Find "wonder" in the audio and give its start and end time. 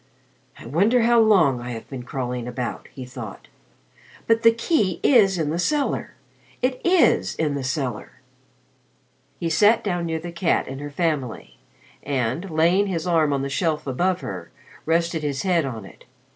0.65-1.03